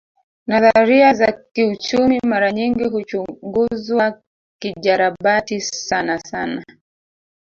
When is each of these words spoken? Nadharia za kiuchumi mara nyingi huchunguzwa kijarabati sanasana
Nadharia 0.47 1.13
za 1.13 1.31
kiuchumi 1.31 2.19
mara 2.27 2.51
nyingi 2.51 2.83
huchunguzwa 2.83 4.21
kijarabati 4.61 5.61
sanasana 5.61 6.65